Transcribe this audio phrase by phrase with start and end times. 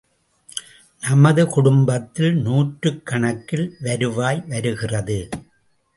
[1.01, 5.29] நம் குடும்பத்தில் நூற்றுக் கணக்கில் வருவாய் வருகிறது.